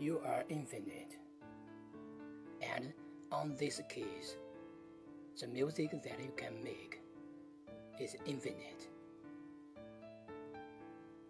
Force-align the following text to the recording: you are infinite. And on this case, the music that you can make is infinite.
you 0.00 0.18
are 0.24 0.44
infinite. 0.48 1.18
And 2.62 2.92
on 3.30 3.54
this 3.56 3.80
case, 3.88 4.36
the 5.38 5.46
music 5.46 5.90
that 5.90 6.18
you 6.18 6.32
can 6.36 6.54
make 6.64 7.00
is 8.00 8.16
infinite. 8.26 8.88